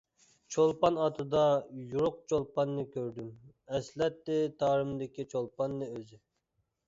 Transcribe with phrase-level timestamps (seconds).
[0.53, 1.41] چولپان ئاتىدا
[1.81, 3.29] يورۇق چولپاننى كۆردۈم،
[3.79, 6.19] ئەسلەتتى تارىمدىكى چولپاننى ئۆزى.